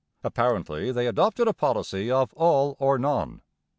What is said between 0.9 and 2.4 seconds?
they adopted a policy of